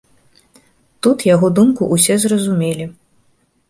Тут 1.07 1.27
яго 1.35 1.53
думку 1.61 1.93
ўсе 1.95 2.19
зразумелі. 2.27 2.85